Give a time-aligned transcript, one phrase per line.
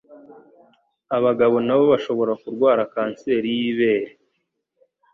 [1.17, 4.09] Abagabo nabo bashobora kurwara kanseri y'ibere